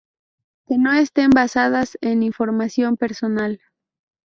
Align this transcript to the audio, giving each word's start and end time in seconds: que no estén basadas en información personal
que 0.65 0.79
no 0.79 0.93
estén 0.93 1.29
basadas 1.29 1.95
en 2.01 2.23
información 2.23 2.97
personal 2.97 3.61